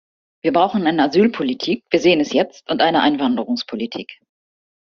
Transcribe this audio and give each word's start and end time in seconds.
Wir 0.41 0.51
brauchen 0.51 0.87
eine 0.87 1.03
Asylpolitik 1.03 1.83
wir 1.91 1.99
sehen 1.99 2.21
es 2.21 2.33
jetzt 2.33 2.67
und 2.71 2.81
eine 2.81 3.01
Einwanderungspolitik. 3.03 4.19